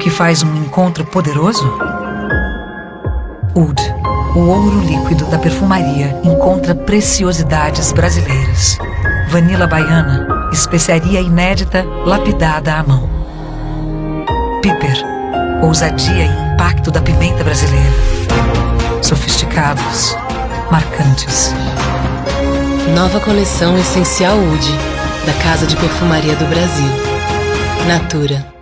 [0.00, 1.62] que faz um encontro poderoso?
[3.54, 3.80] Oud,
[4.34, 8.78] o ouro líquido da perfumaria, encontra preciosidades brasileiras.
[9.28, 13.08] Vanila baiana, especiaria inédita lapidada à mão.
[14.62, 15.04] Piper,
[15.62, 17.92] ousadia e impacto da pimenta brasileira.
[19.02, 20.16] Sofisticados,
[20.70, 21.54] marcantes.
[22.94, 24.66] Nova coleção Essencial Oud,
[25.26, 26.88] da Casa de Perfumaria do Brasil.
[27.86, 28.59] Natura.